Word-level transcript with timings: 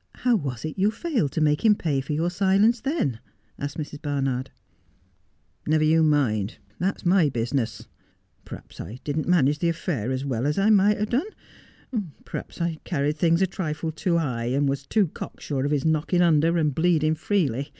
'How 0.24 0.34
was 0.36 0.64
it 0.64 0.78
you 0.78 0.90
failed 0.90 1.32
to 1.32 1.42
make 1.42 1.62
him 1.62 1.74
pay 1.74 2.00
for 2.00 2.14
your 2.14 2.30
silence, 2.30 2.80
then?' 2.80 3.20
asked 3.58 3.76
Mrs. 3.76 4.00
Barnard.' 4.00 4.50
Never 5.66 5.84
you 5.84 6.02
mind. 6.02 6.56
That's 6.78 7.04
my 7.04 7.28
business. 7.28 7.86
Perhaps 8.46 8.80
I 8.80 9.00
didn't 9.04 9.28
manage 9.28 9.58
the 9.58 9.68
affair 9.68 10.10
as 10.12 10.24
well 10.24 10.46
as 10.46 10.58
I 10.58 10.70
might 10.70 10.96
have 10.96 11.10
done; 11.10 11.28
perhaps 12.24 12.58
I 12.58 12.78
carried 12.84 13.18
things 13.18 13.42
a 13.42 13.46
trifle 13.46 13.92
too 13.92 14.16
high, 14.16 14.46
and 14.46 14.66
was 14.66 14.86
too 14.86 15.08
cocksure 15.08 15.66
of 15.66 15.72
his 15.72 15.84
knock 15.84 16.14
ing 16.14 16.22
under 16.22 16.56
and 16.56 16.74
bleeding 16.74 17.14
freely. 17.14 17.70